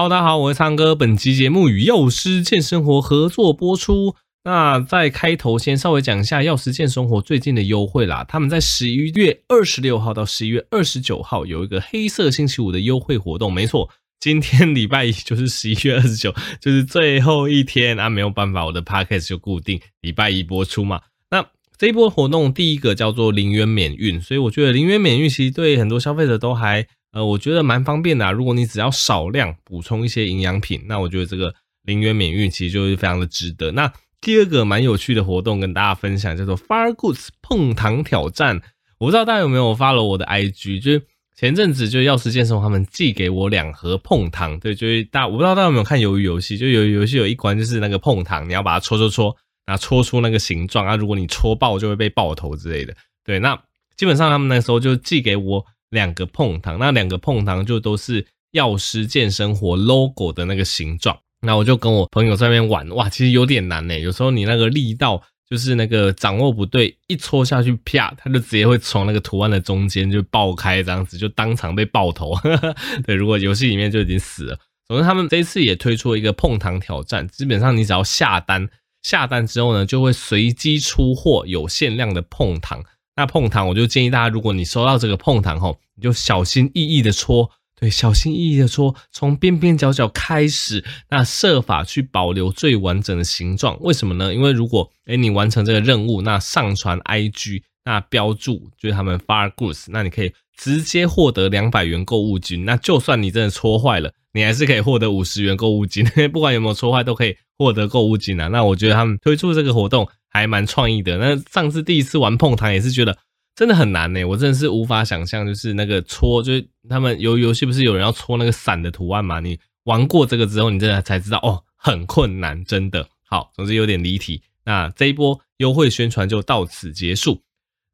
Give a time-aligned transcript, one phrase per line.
[0.00, 0.94] Hello，大家好，我是苍哥。
[0.94, 4.14] 本期节目与药师健生活合作播出。
[4.44, 8.24] 那在开头先稍微讲一下药师健生活最近的优惠啦。
[8.26, 13.52] 他们在十一月二十六号到十一月二十九号有一个黑色星期五的优惠活动。
[13.52, 18.08] 没错，今天礼拜一就是十一月二十九，就是最后一天啊。
[18.08, 21.02] 没有办法，我的 podcast 就固定礼拜一播出嘛。
[21.30, 21.44] 那
[21.76, 26.86] 这一波活动第一个叫做零元免运，所以我觉得零元免运其实对很多消费者都还。
[27.12, 28.30] 呃，我觉得蛮方便的啊。
[28.30, 31.52] 如果你只要少量补充一些营养品，那我觉得这个
[31.82, 33.72] 零元免运其实就是非常的值得。
[33.72, 38.60] 那第二个蛮有趣的活动跟大家分享，叫做 Fire Goods 碰糖挑战。
[38.98, 41.02] 我不知道大家有没有发了我的 IG，就是
[41.34, 49.34] 前阵子就药师健身他们寄给我两盒碰糖，对，就是大我不知道大家有没有看鱿鱼游戏，就鱿鱼游戏有一关就是那个碰糖，你要把它戳戳戳，
[49.66, 52.94] 然后戳出那个形状啊，如果你戳爆就会被爆头之类的。
[53.24, 53.60] 对，那
[53.96, 55.66] 基本上他们那时候就寄给我。
[55.90, 61.18] 两个碰糖，那两个碰糖就都是药师健生活 logo 的那个形状。
[61.42, 64.00] 那我就跟我朋友在那边玩，哇，其实有点难诶。
[64.00, 72.34] 有时候你那个力道就是那个掌握不对，一戳下去，啪，它就直接会从那个图案的中间就爆开，这样子就当场被爆头。
[73.06, 74.58] 对，如果游戏里面就已经死了。
[74.86, 78.68] 总之，他们这一次也推出了一个碰糖挑战，基本上你只要下单，
[79.02, 82.84] 下单之后呢，就会随机出货有限量的碰糖。
[83.20, 93.76] 那碰糖，我就建议大家，如果你收到这个碰糖后，你就小心翼翼的戳，对，小心翼翼的戳，从边边角角开始，那设法去保留最完整的形状。
[93.82, 94.32] 为什么呢？
[94.32, 102.64] 因为如果诶你完成这个任务，那上传 IG，那标注就是他们 Fire Goods，那你可以直接获得两百元购物金。
[102.64, 106.06] 那就算你真的戳坏了，你还是可以获得五十元购物金。
[106.32, 108.48] 不管有没有戳坏，都可以获得购物金啊。
[108.48, 110.08] 那我觉得他们推出这个活动。
[110.32, 111.18] 还蛮创意的。
[111.18, 113.18] 那上次第一次玩碰糖也是觉得
[113.56, 119.40] 真的很难呢，我真的是无法想象，就是那个戳，就是他们游游戏不是有人要戳那个伞的图案嘛？
[119.40, 123.08] 你玩过这个之后，你真的才知道哦，很困难，真的。
[123.28, 124.40] 好，总之有点离题。
[124.64, 127.42] 那这一波优惠宣传就到此结束。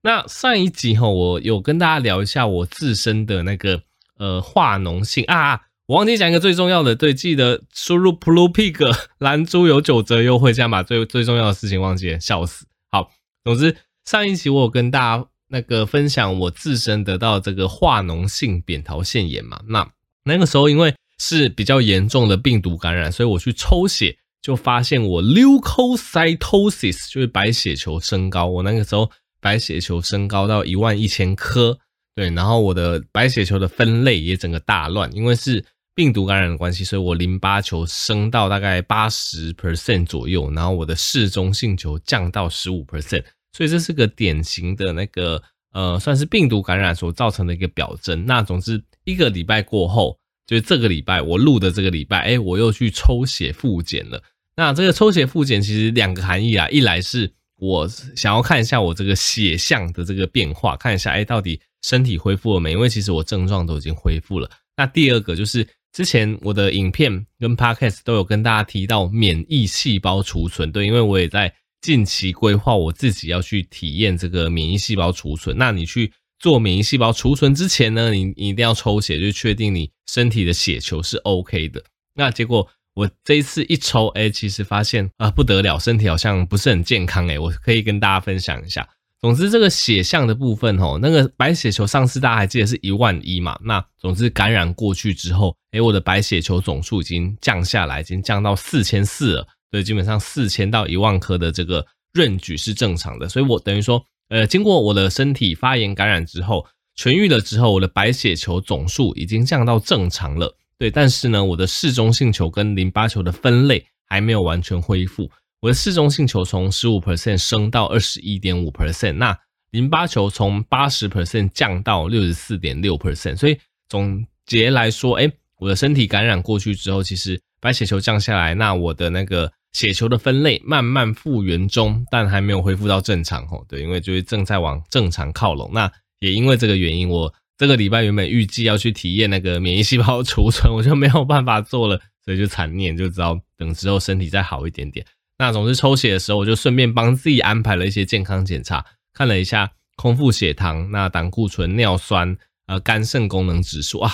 [0.03, 3.81] 那上一集哈，我有跟大家聊一下我自身的那个
[4.19, 5.63] 呃化脓性啊。
[5.89, 8.77] 我忘记讲一个最重要的，对，记得输入 Blue Pig
[9.19, 12.67] 蓝猪有九折优惠，这样把最最重要的事情忘记了，笑死。
[12.91, 13.13] 好，
[13.45, 19.89] 总之上一期我有跟大家那个分享我自身得到这个化脓性扁桃腺炎嘛，那
[20.25, 29.09] 那个时候因为是比较严重的病毒感染，所以我去抽血就发现我 leukocytosis 就是白血球升高，我那个时候
[29.41, 31.79] 白血球升高到一万一千颗，
[32.17, 35.65] 对，然后我的白血球的分类也整个大乱，因为是。
[35.97, 43.25] 病毒感染的关系，所以我淋巴球升到大概八十 percent 左右，然后我的嗜中性球降到十五 percent，
[43.55, 45.43] 所以这是个典型的那个
[45.73, 48.27] 呃，算是病毒感染所造成的一个表征。
[48.27, 54.23] 那总之一个礼拜过后，就是这个礼拜我录的这个礼拜，哎，我又去抽血复检了。
[54.55, 64.51] 那这个抽血复检其实两个含义啊，一来是我想要看一下我这个血象的这个变化，看一下哎到底身体恢复了没，因为其实我症状都已经恢复了。
[64.77, 65.67] 那第二个就是。
[65.97, 75.57] 之前我的影片跟 Podcast 都有跟大家提到免疫细胞储存，对，因为我也在近期规划我自己要去体验这个免疫细胞储存。
[75.57, 81.83] 那你去做免疫细胞储存之前呢，你你一定要抽血，就确定你身体的血球是 OK 的。
[82.15, 88.87] 那结果我这一次一抽，哎，其实发现啊不得了，身体好像不是很健康，哎，我可以跟大家分享一下。
[89.19, 93.59] 总之，这个血象的部分吼，那个白血球上次大家还记得是一万一嘛？
[93.65, 99.47] 那总之感染过去之后，诶，我的白血球总数已经降下来，已经降到四千四了。
[99.71, 103.29] 对，基本上四千到一万颗的这个润举是正常的。
[103.29, 106.67] 所以我等于说，呃，经过我的身体发炎感染之后，
[106.97, 110.55] 痊愈了之后，我的白血球总数已经降到正常了。
[110.79, 115.31] 对，但是呢，我的嗜中性球跟淋巴球的分类还没有完全恢复。
[115.61, 119.37] 我的嗜中性球从十五 percent 升到二十一点五 percent，那
[119.71, 123.59] 淋巴球从八十 percent 降到六十四点六 percent，所以
[123.89, 135.71] 总结来说，诶，我的身体感染过去之后，其实白血球降下来，那我的那个血球的分类慢慢复原中，但还没有恢复到正常吼，对，因为就是正在往正常靠拢。
[135.73, 145.05] 那也因为这个原因，我这个礼拜原本预计要去体验那个免疫细胞储存，我就没有办法做了，所以就惨念，就知道等之后身体再好一点点。
[145.39, 152.37] 那总之抽血的时候，我就顺便帮自己安排了一些健康检查，看了一下空腹血糖、那胆固醇、尿酸、
[152.67, 154.13] 呃肝肾功能指数啊，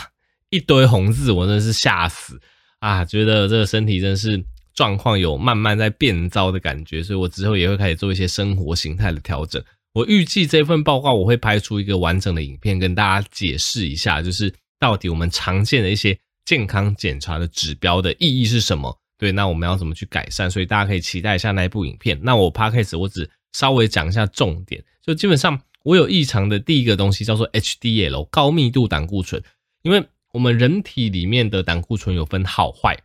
[0.50, 2.40] 一堆红字，我真的是吓死
[2.80, 3.04] 啊！
[3.04, 9.62] 觉得这个身体真是状况有慢慢在变糟的感觉，所以我之后也会开始做一些生活形态的调整。
[9.92, 18.98] 我预计这份报告我会拍出一个完整的影片，跟大家解释一下，就是到底我们常见的一些健康检查的指标的意义是什么？
[19.22, 20.50] 对，那我们要怎么去改善？
[20.50, 22.18] 所以大家可以期待一下那一部影片。
[22.24, 29.40] 那我 Podcast 我只稍微讲一下重点，就基本上我有异常的第一个东西叫做 HDL 高密度胆固醇，
[29.82, 32.98] 因为我们人体里面的胆固醇有分好坏，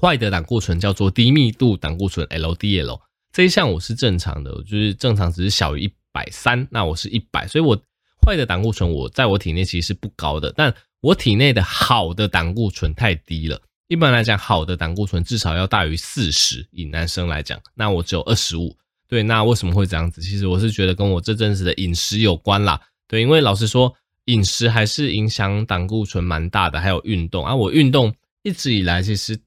[0.00, 3.00] 坏的胆固醇叫做低密度胆固醇 LDL，
[3.32, 7.76] 这一项我是正常的，就是正常只是小于一百三，那我是一百，所以我。
[8.24, 13.60] 坏的胆固醇，我在我体内其实是不高的，但我体内的好的胆固醇太低了。
[13.92, 18.74] 一般来讲，好的胆固醇至少要大于四十，以男生来讲，那我只有二十五。
[19.06, 20.22] 对，那为什么会这样子？
[20.22, 22.80] 其实我是觉得跟我这阵子的饮食有关啦。
[23.06, 23.94] 对，因为老实说，
[24.24, 27.54] 饮食还是影响胆固醇蛮大的，还有运动啊。
[27.54, 29.38] 我运动一直以来其实，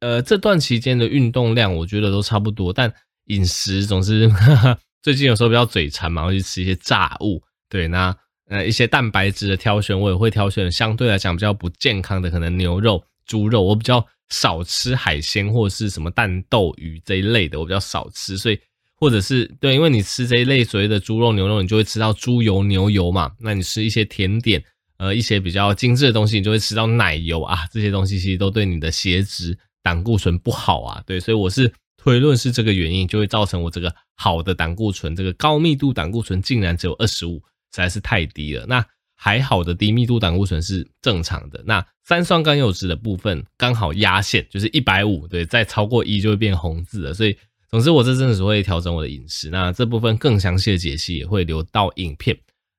[0.00, 2.92] 呃，这段期间的运动量我觉得都差不多，但
[3.26, 7.40] 饮食总是哈哈， 最近有时候比较嘴馋嘛，会去吃一些炸物。
[7.68, 8.12] 对，那。
[8.48, 18.36] 呃，一些蛋白质的挑选，我也会挑选相对来讲比较不健康的，可能牛肉、猪肉，我比较少吃海鲜或者是什么蛋、豆、鱼这一类的，我比较少吃。
[18.36, 18.58] 所以，
[18.96, 23.32] 或者是对，因为你吃这一类所谓的猪肉、牛肉，你就会吃到猪油、牛油嘛。
[23.40, 24.62] 那你吃一些甜点，
[24.98, 31.02] 呃，一些比较精致的东西，你就会吃到奶油啊，这些东西其实都对你的血脂、胆固醇不好啊。
[31.06, 37.42] 对，所以我是推论是这个原因，就会造成我这个好的胆固醇，这个高密度胆固醇竟然只有二十五。
[37.74, 38.66] 实在是太低了。
[38.66, 38.84] 那
[39.24, 41.62] 还好的低密度胆固醇是正常的。
[41.64, 45.28] 那三酸甘油脂的部分刚好压线，就是一百五。
[45.28, 47.14] 对，再超过一就会变红字了。
[47.14, 47.36] 所以，
[47.70, 49.48] 总之我这阵子会调整我的饮食。
[49.48, 52.36] 那这部分更详细的解析也会留到影片。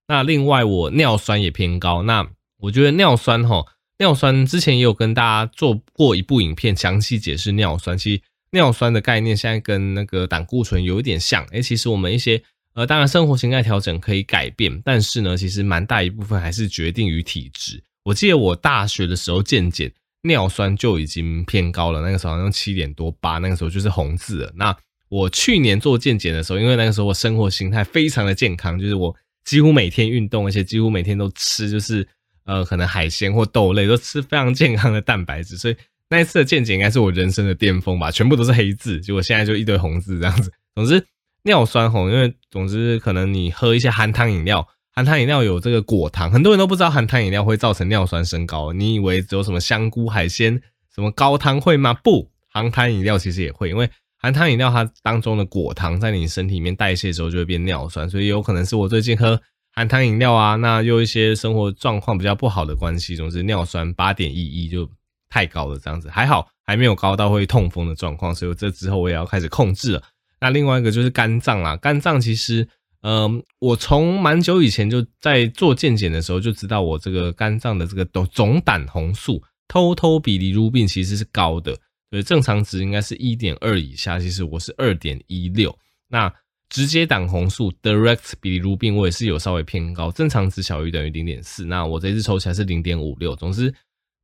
[0.09, 2.03] 那另外，我尿酸也偏高。
[2.03, 2.27] 那
[2.59, 3.63] 我觉得尿酸哈，
[3.99, 7.97] 尿酸之前也有跟大家做过一部影片，详细解释尿酸。
[7.97, 11.45] 其实尿酸的概念现在跟那个胆固醇有一点像。
[11.51, 12.43] 诶，其实我们一些。
[12.75, 17.81] 呃，当然，生活形态调整可以改变，但是呢，其实蛮大一部分还是决定于体质。
[18.03, 19.91] 我记得我大学的时候健检，
[20.23, 24.51] 尿酸就已经偏高了，那个时候好像七点多八，那个时候就是红字了。
[24.55, 24.75] 那
[25.07, 29.15] 我去年做健检的时候，因为那个时候我生活形态非常的健康，就是我
[29.45, 32.07] 几乎每天运动，而且几乎每天都吃，就是
[32.45, 35.75] 呃，可能海鲜或豆类都吃非常健康的蛋白质，所以
[36.09, 40.51] 那一次的健检应该是我人生的巅峰吧，全部都是黑字，结果现在就一堆红字这样子。
[40.73, 41.05] 总之。
[41.43, 48.71] 尿酸红，因为总之可能你喝一些含糖饮料，含糖饮料有这个果糖，很多人都不知道含糖饮料会造成尿酸升高。
[48.71, 50.61] 你以为只有什么香菇、海鲜、
[50.93, 51.93] 什么高汤会吗？
[51.93, 59.41] 不，含糖饮料其实也会，因为含糖饮料它当中的果糖在你身体里面代谢之后就会变尿酸，所以有可能是我最近喝
[59.73, 64.89] 含糖饮料啊，那又一些生活状况比较不好的关系，总之尿酸八点一一就
[65.29, 70.03] 太高了，这样子还好还没有高到会痛风的状况，所以这之后我也要开始控制了。
[70.43, 72.67] 那另外一个就是肝脏啦，肝脏其实，
[73.01, 81.71] 嗯、我从蛮久以前就在做健检的时候就知道，我这个肝脏的这个总总胆红素 total bilirubin 其实是高的，
[82.09, 85.73] 所以正常值应该是一点二以下，其实我是二点一六。
[86.09, 86.29] 那
[86.67, 93.73] 直接胆红素 direct bilirubin 我也是有稍微偏高，正常值小于等于零点四，那我这次抽起来是零点五六，总之。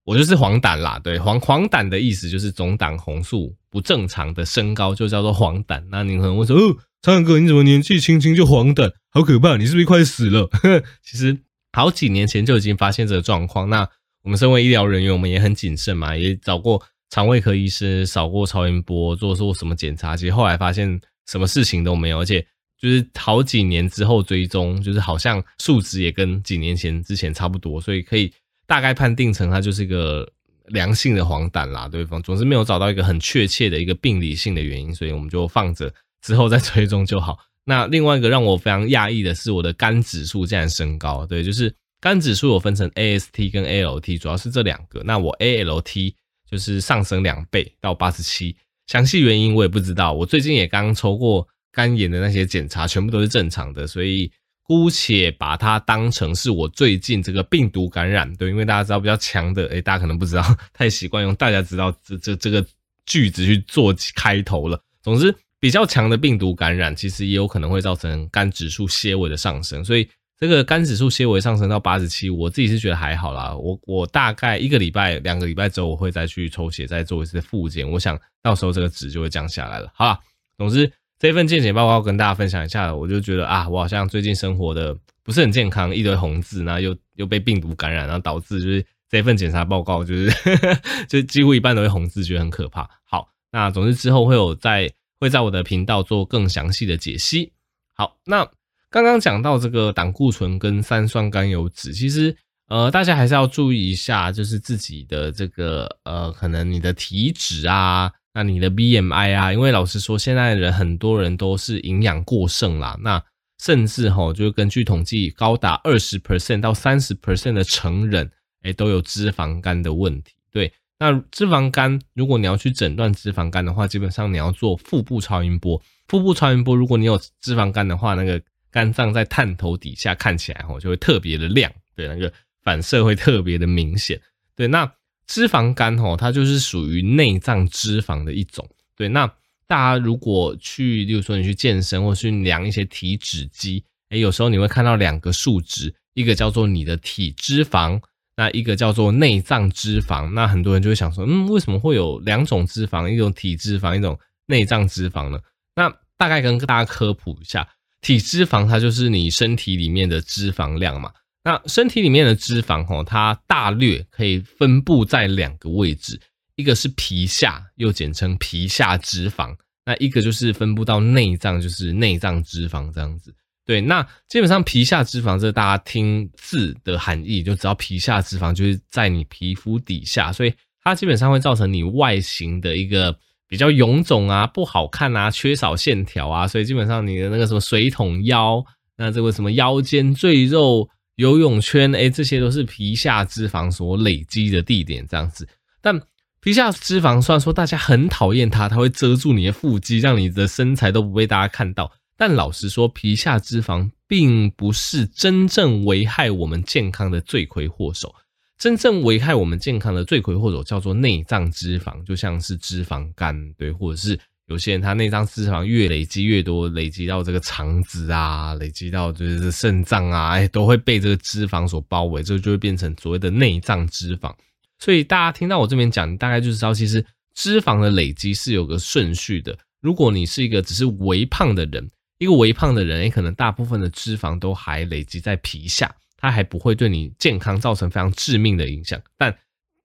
[0.09, 5.83] 我就是黄疸啦，对，黄黄疸的意思就是总胆红素不正常的升高，就叫做黄疸。
[5.91, 8.91] 那你可能会说，哦，苍蓝鸽，你怎么年纪轻轻就黄疸？
[9.11, 10.49] 好可怕，你是不是快死了？
[11.05, 11.37] 其实
[11.73, 13.69] 好几年前就已经发现这个状况。
[13.69, 13.87] 那
[14.23, 22.43] 我们身为医疗人员，我们也很谨慎嘛，也找过肠胃科医师，扫过超音波，做过什么检查，其实后来发现什么事情都没有，而且
[22.81, 28.33] 就是好几年之后追踪，就是好像数值也跟几年前之前差不多，所以可以。
[28.69, 30.31] 大概判定成它就是一个
[30.67, 37.39] 良性的黄疸啦，对方总是没有找到一个很确切的一个病理性的原因，所以我们就放着之后再追踪就好。
[37.65, 45.01] 那另外一个让我非常讶异的是，我的肝指数竟然升高，对，就是肝指数有分成 AST 跟 ALT，主要是这两个。
[45.03, 46.13] 那我 ALT
[46.47, 50.13] 就是上升两倍到八十七，详细原因我也不知道。
[50.13, 54.31] 我最近也刚抽过肝炎的那些检查，全部都是正常的，所以。
[54.69, 62.63] 姑且把它当成是我最近这个病毒感染，对，因为大家知道比较强的，诶，大家可能不知道， 太习惯用大家知道这这这个
[63.03, 64.79] 句子去做开头了。
[65.01, 70.07] 总之，比较强的病毒感染，其实也有可能会造成肝指数些微的上升，所以
[70.37, 73.55] 这个肝指数些微上升到八十七，我自己是觉得还好啦。
[73.55, 79.91] 我我大概一个礼拜、两个礼拜之后，我会再去抽血，再做一次复检，我想到时候这个值就会降下来了。
[79.95, 80.19] 好啦，
[80.59, 80.93] 总之。
[81.19, 92.89] 这份健检报告跟大家分享一下，我就觉得啊，我好像最近生活的不是很健康，一堆红字，然后又又被病毒感染，然后导致就是这份检查报告就是呵 呵就几乎一半都是红字，觉得很可怕。
[93.03, 97.51] 好，那总之之后会有在会在我的频道做更详细的解析。
[97.93, 98.47] 好，那
[98.89, 102.33] 刚刚讲到这个胆固醇跟三酸甘油酯，其实
[102.69, 113.21] 呃，大家还是要注意一下，就是自己的这个呃，可能你的体脂啊，那你的 BMI 啊，因为老实说，现在的人很多人都是营养过剩啦，那
[113.59, 118.31] 甚至齁，就根据统计，高达二十 percent 到三十 percent 的成人，
[118.63, 120.33] 诶，都有脂肪肝的问题。
[120.51, 125.81] 对，那脂肪肝，如果你要去诊断脂肪肝的话，基本上你要做腹部超音波。
[126.07, 132.31] 腹部超音波，如果你有脂肪肝的话，那个肝脏在探头底下看起来齁，就会特别的亮，对，那个。
[132.61, 134.19] 反射会特别的明显，
[134.53, 134.85] 对，那
[135.29, 139.27] 脂肪肝吼，它就是属于内脏脂肪的一种，对，那
[139.67, 148.01] 大家如果去，例如说你去健身或去量一些体脂机，诶，有时候你会看到两个数值，一个叫做你的体脂肪，
[148.37, 154.17] 那一个叫做内脏脂肪，那很多人就会想说，嗯，为什么会有两种脂肪，一种体脂肪，一种
[154.47, 155.39] 内脏脂肪呢？
[155.75, 157.67] 那大概跟大家科普一下，
[158.01, 161.11] 体脂肪它就是你身体里面的脂肪量嘛。
[161.41, 166.19] 那身体里面的脂肪，吼，它大略可以分布在两个位置，
[166.55, 169.55] 一个是皮下，又简称皮下脂肪；
[169.85, 173.33] 那一个就是分布到内脏，就是内脏脂肪这样子。
[173.65, 180.53] 对，那基本上皮下脂肪，这大家听字的含义，就知道皮下脂肪就是在你皮肤底下，所以
[180.83, 183.17] 它基本上会造成你外形的一个
[183.47, 188.61] 比较臃肿啊、不好看啊、缺少线条啊，所以基本上你的那个什么水桶腰，
[188.97, 190.89] 那这个什么腰间赘肉。
[191.19, 195.45] 游泳圈，哎，这些都是皮下脂肪所累积的地点，这样子。
[195.81, 196.01] 但
[196.39, 201.91] 皮下脂肪虽然说大家很讨厌它，它会遮住你的腹肌，让你的身材都不被大家看到。
[202.15, 208.15] 但老实说，皮下脂肪并不是真正危害我们健康的罪魁祸首。
[208.57, 214.17] 真正危害我们健康的罪魁祸首叫做内脏脂肪，就像是脂肪肝，对，或者是。
[214.49, 224.33] 有些人他内脏脂肪越累积越多，累积到这个肠子啊，累积到就是肾脏啊，哎，都会被这个脂肪所包围，这就会变成所谓的内脏脂肪。
[224.79, 229.55] 所以大家听到我这边讲，大概就知道，其实脂肪的累积是有个顺序的。
[229.81, 238.99] 如果你是一个只是微胖的人，一个微胖的人，也，可能大部分的脂肪都还累积在皮下，它还不会对你健康造成非常致命的影响。
[239.15, 239.33] 但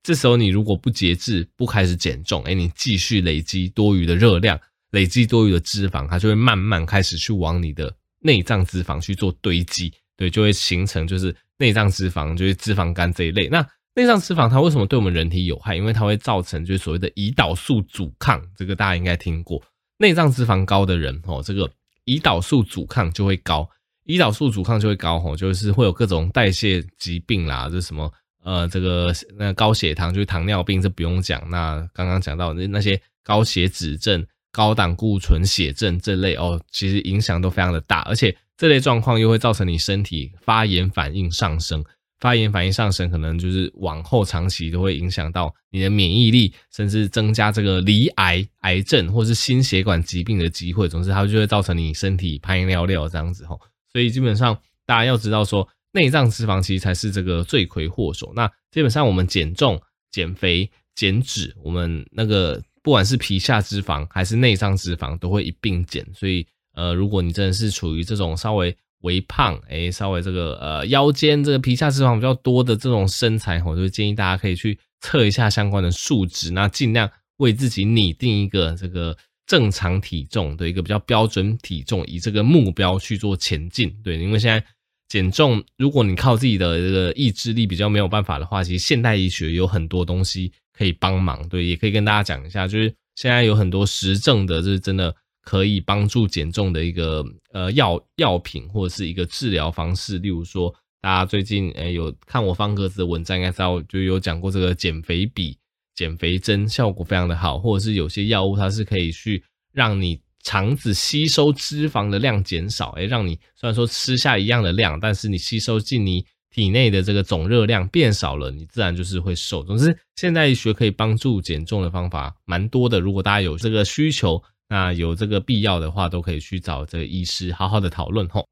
[0.05, 13.49] 这时候你如果不节制，不开始减重，哎，你继续累积多余的热量，累积多余的脂肪，它就会慢慢开始去往你的内脏脂肪去做堆积，对，就会形成就是内脏脂肪，就是脂肪肝这一类。
[13.49, 15.75] 那内脏脂肪它为什么对我们人体有害？
[15.75, 19.63] 因为它会造成就是所谓的胰岛素阻抗，这个大家应该听过。
[19.97, 21.71] 内脏脂肪高的人，哦，这个
[22.05, 23.67] 胰岛素阻抗就会高，
[24.05, 28.13] 胰岛素阻抗就会高，吼，就是会有各种代谢疾病啦，这是什么？
[28.45, 31.43] 呃，这个那高血糖就是糖尿病，这不用讲。
[31.49, 41.83] 那刚刚讲到那那些高血脂症、高胆固醇血症这类哦，其实影响都非常的大，而且这类状况又会造成你身体发炎反应上升，
[42.21, 50.87] 发炎反应上升，可能就是往后长期都会影响到你的免疫力，甚至增加这个罹癌、癌症或是心血管疾病的机会。
[50.87, 53.59] 总之，它就会造成你身体排尿尿这样子吼。
[53.91, 55.67] 所以基本上大家要知道说。
[55.95, 58.33] 内脏脂肪其实才是这个罪魁祸首。
[58.35, 66.05] 那基本上我们减重、减肥、减脂，我们那个不管是皮下脂肪还是内脏脂肪，都会一并减。
[66.13, 83.97] 所以，呃，如果你真的是处于这种稍微微胖，诶，稍微这个呃腰间这个皮下脂肪比较多的这种身材，我就建议大家可以去测一下相关的数值，那尽量为自己拟定一个这个正常体重的一个比较标准体重，以这个目标去做前进。
[84.03, 84.67] 对，因为现在。
[85.15, 91.49] 减重，如果你靠自己的这个意志力比较没有办法的话，其实现代医学有很多东西可以帮忙。
[91.49, 100.19] 对，也可以跟大家讲一下，就是现在有很多实证的，就是真的可以帮助减重的一个呃药药品或者是一个治疗方式。
[100.19, 105.57] 例如说，大家最近诶有看我方格子的文章，应该知道就有讲过这个减肥笔、
[105.95, 110.24] 减肥针效果非常的好，或者是有些药物它是可以去让你。
[110.45, 119.65] 肠子吸收脂肪的量减少，诶，让你虽然说吃下一样的量，但是你吸收进你体内的这个总热量变少了，你自然就是会瘦。
[119.65, 123.01] 总之，现代医学可以帮助减重的方法蛮多的。
[123.01, 128.47] 如果大家有这个需求，那有这个必要的话，都可以去找这个医师好好的讨论吼。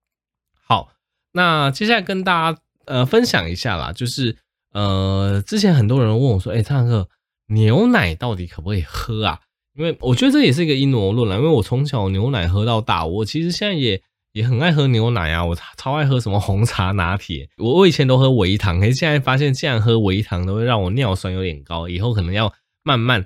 [0.66, 0.92] 好，
[1.32, 4.36] 那接下来跟大家呃分享一下啦，就是
[4.72, 7.08] 呃之前很多人问我说，诶，灿哥，
[7.48, 9.40] 牛奶到底可不可以喝啊？
[9.74, 14.00] 因为我觉得这也是一个阴谋论啦，因为我从小牛奶喝到大，我其实现在也
[14.32, 22.52] 也很爱喝牛奶啊，我超爱喝什么红茶拿铁，我我以前都喝维糖，可是现在发现竟然喝维糖都会让我尿酸有点高，以后可能要
[22.82, 23.24] 慢慢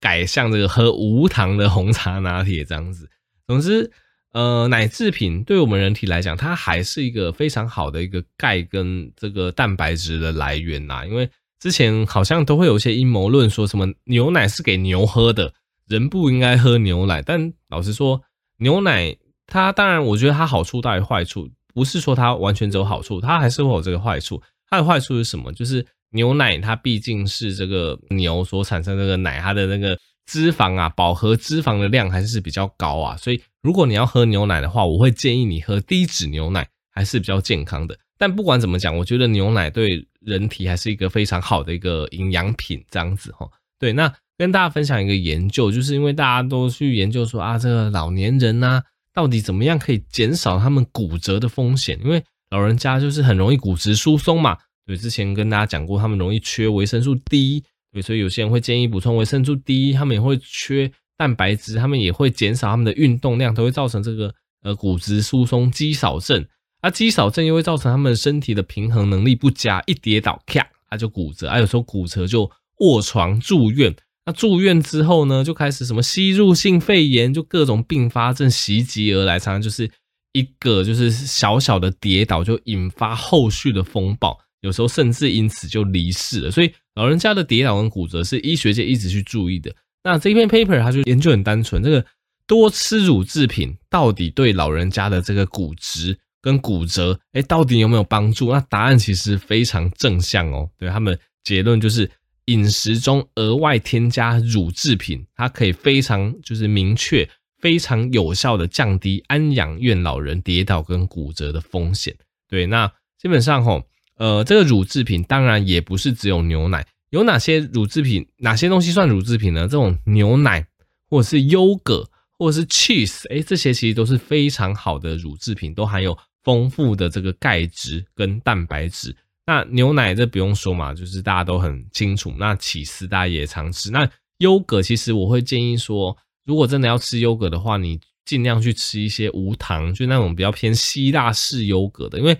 [0.00, 3.08] 改向这个喝无糖的红茶拿铁这样子。
[3.46, 3.90] 总之，
[4.32, 11.04] 呃，奶制品对我们人体来讲，它还是一个非常好的一个钙跟这个蛋白质的来源呐。
[11.06, 11.28] 因为
[11.58, 15.52] 之前好像都会有一些阴谋论，说什么牛奶是给牛喝的，
[15.88, 17.22] 人不应该喝牛奶。
[17.22, 18.20] 但老实说，
[18.58, 19.16] 牛奶
[19.46, 24.42] 它当然，我觉得它好处大于坏处，不是说它完全只有好处，它还是会有这个坏处。
[24.70, 25.52] 它的坏处是什么？
[25.52, 29.98] 就是牛奶它毕竟是这个牛所产生这个奶，它的那个。
[30.30, 37.98] 脂肪啊，饱和脂肪的量还是比较高啊，所以如果你要喝牛奶的话，我会建议你喝低脂牛奶，还是比较健康的。
[38.18, 43.48] 但不管怎么讲，我觉得牛奶对人体还是一个非常好的一个营养品，这样子哈。
[43.78, 48.80] 对，那跟大家分享一个研究，就是因为大家都去研究说啊，这个老年人呐，
[49.12, 51.98] 到底怎么样可以减少他们骨折的风险？
[52.04, 54.56] 因为老人家就是很容易骨质疏松嘛。
[54.86, 57.64] 对，之前跟大家讲过，他们容易缺维生素 D。
[57.92, 66.46] 对，所以有些人会建议补充维生素 D，他们也会缺蛋白质，他们也会减少他们的运动量，都会造成这个呃骨质疏松、肌少症。
[66.80, 71.48] 啊，肌少症又会造成他们身体的平衡能力不佳，一跌倒咔，他就骨折。
[71.48, 73.92] 啊，有时候骨折就卧床住院。
[74.28, 79.90] 那住院之后呢，就开始什么吸入性肺炎，就各种并发症袭击而来，常常就是
[80.34, 84.38] 一个就是小小的跌倒就引发后续的风暴。
[84.60, 89.74] 有时候甚至因此就离世了，所以老人家的跌倒跟骨折是医学界一直去注意的。
[90.04, 92.04] 那这篇 paper 它就研究很单纯，这个
[92.46, 98.52] 多吃乳制品到底对老人家的这个骨质跟骨折，哎，到底有没有帮助？
[98.52, 100.68] 那答案其实非常正向哦。
[100.76, 102.10] 对，他们结论就是
[102.48, 107.28] 饮食中额外添加乳制品，它可以非常就是明确、
[107.60, 112.14] 非常有效的降低安养院老人跌倒跟骨折的风险。
[112.48, 113.84] 对，那基本上吼。
[114.20, 118.26] 呃，这个乳制品当然也不是只有牛奶，有哪些乳制品？
[118.38, 119.60] 哪些东西算乳制品呢？
[119.60, 120.66] 这种牛奶，
[121.08, 122.04] 或者是优格，
[122.36, 129.14] 或者是 cheese，诶，这些其实都是非常好的乳制品，都含有丰富的这个钙质跟蛋白质。
[129.48, 132.32] 那牛奶这不用说嘛，就是大家都很清楚。
[132.38, 133.90] 那起司大家也常吃。
[133.90, 134.06] 那
[134.38, 136.14] 优格其实我会建议说，
[136.44, 142.36] 如果真的要吃优格的话，你尽量去吃一些无糖，就那种比较偏希腊式优格的，因为。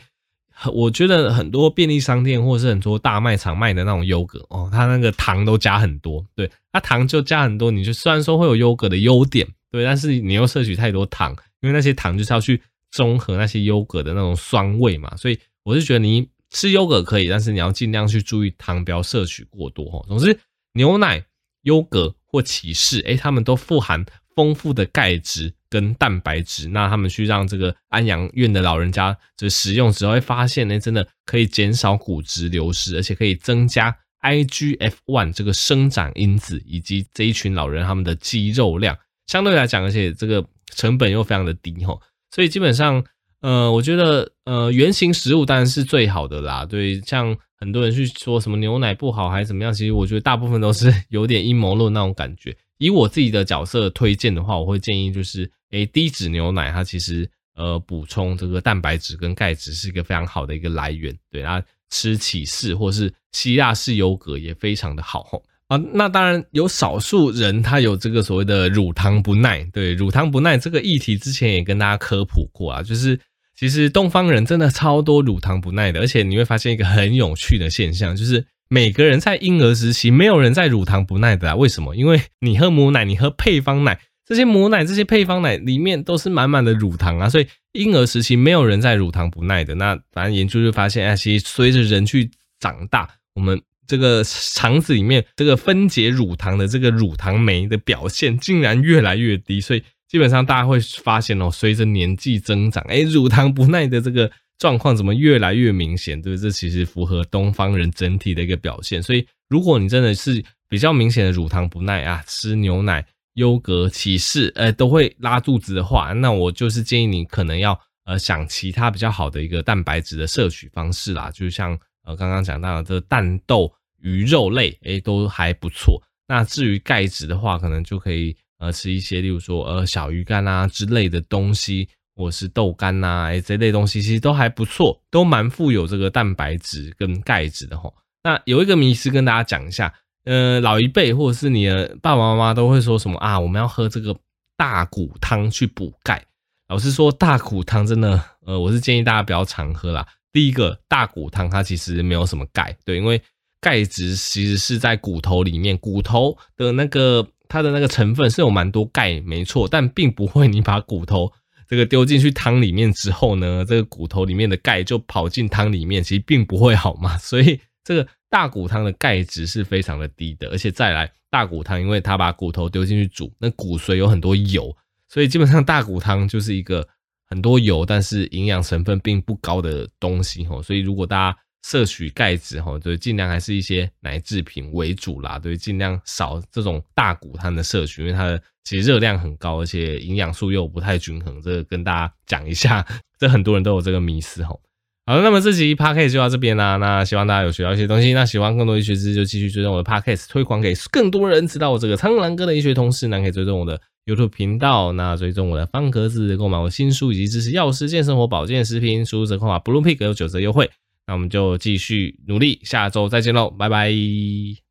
[0.72, 11.30] 我觉得很多便利商店或者是很多大卖场卖的那种优格哦，它那个糖都加很多，对，它糖就加很多，你就虽然说会有优格的优点，对，但是你又摄取太多糖，
[11.61, 20.04] 因为那些糖就是要去中和那些优格的那种酸味嘛，所以我是觉得你吃优格可以，但是你要尽量去注意糖不要摄取过多哈。
[20.08, 20.38] 总之，
[20.72, 21.24] 牛奶、
[21.62, 25.54] 优格或起司，诶，它们都富含丰富的钙质。
[25.70, 40.42] 跟蛋白质，那他们去让这个安养院的老人家就使用时候，会发现呢，真的可以减少骨质流失，而且可以增加 IGF-1 这个生长因子，以及这一群老人他们的肌肉量，相对来讲，而且这个
[40.74, 42.00] 成本又非常的低吼，
[42.34, 43.04] 所以基本上，
[43.40, 46.64] 呃，我觉得，呃，原型食物当然是最好的啦。
[46.64, 52.57] 对，像很多人去说什么牛奶不好还是怎么样，其实我觉得大部分都是 有点阴谋论那种感觉。
[52.79, 55.51] 以我自己的角色推荐的话，我会建议就是。
[55.70, 65.77] 诶，低脂牛奶它其实呃补充这个蛋白质跟钙质是一个非常好的一个来源，对，它吃起士或是希腊式优格也非常的好啊。
[65.92, 73.20] 那当然有少数人他有这个所谓的乳糖不耐，对，乳糖不耐这个议题之前也跟大家科普过啊，就是
[73.58, 81.96] 其实东方人真的超多乳糖不耐的，而且你会发现一个很有趣的现象，就是每个人在婴儿时期没有人在乳糖不耐的啊，为什么？
[81.96, 83.98] 因为你喝母奶，你喝配方奶。
[84.24, 89.74] 这些母奶、这些配方奶里面都是满满的乳糖啊，所以婴儿时期没有人在乳糖不耐的。
[89.74, 99.60] 那反正研究就发现，哎，其实随着人去长大，我们这个肠子里面这个分解乳糖的这个乳糖酶的表现竟然越来越低。
[99.60, 106.20] 所以基本上大家会发现哦，随着年纪增长，哎，乳糖不耐的这个状况怎么越来越明显？
[106.20, 109.02] 对不对，这其实符合东方人整体的一个表现。
[109.02, 113.06] 所以如果你真的是比较明显的乳糖不耐啊，吃牛奶。
[113.34, 126.02] 优格、起士，呃，都会拉肚子的话，那我就是建议你可能要呃想其他比较好的一个蛋白质的摄取方式啦，就像呃刚刚讲到的这蛋豆、鱼肉类，诶，都还不错。
[126.26, 137.94] 那至于钙质的话，可能就可以呃吃一些，例如说呃小鱼干啊之类的东西，或是豆干呐，这类东西其实都还不错，都蛮富有这个蛋白质跟钙质的吼。
[138.22, 139.92] 那有一个迷思跟大家讲一下。
[140.24, 143.40] 呃，老一辈或者是你的爸爸妈妈都会说什么啊？
[143.40, 144.14] 我们要喝这个
[144.58, 146.22] 大骨汤去补钙。
[146.68, 150.06] 老实说，大骨汤真的，呃，我是建议大家不要常喝啦。
[150.30, 153.22] 第一个，大骨汤它其实没有什么钙，对，因为
[153.58, 161.32] 钙质其实是在骨头里面，骨头的那个它的那个成分是有蛮多钙，没错，但并不会你把骨头
[161.66, 167.16] 这个丢进去汤里面之后呢，这个骨头里面的钙就跑进汤里面，其实并不会好嘛。
[167.18, 174.74] 所以这个大骨汤的钙质是非常的低的，而且再来大骨汤，因为它把骨头丢进去煮，那骨髓有很多油，
[175.08, 176.87] 所以基本上大骨汤就是一个
[177.26, 180.62] 很多油，但是营养成分并不高的东西哦。
[180.62, 191.38] 所以如果大家摄取钙质哈，就尽量还是一些奶制品为主啦，对，尽量少这种大骨汤的摄取，因为它的其实热量很高，而且营养素又不太均衡。
[191.42, 192.87] 这个跟大家讲一下，
[193.18, 194.57] 这很多人都有这个迷思哈。
[195.04, 196.76] 好了，那么这集 Podcast 就到这边啦。
[196.76, 198.14] 那希望大家有学到一些东西。
[198.14, 203.09] 那喜欢更多医学知识，就继续追踪我的 Podcast，推广给更多人知道我这个苍蓝鸽的医学通识。
[203.09, 210.70] 那可以追踪我的 YouTube 频道，那追踪我的方格子，购买我新书以及支持药师健生活保健食品，输入折扣码 Blue Pig 有九折优惠。
[211.08, 214.67] 那我们就继续努力，下周再见喽，拜拜。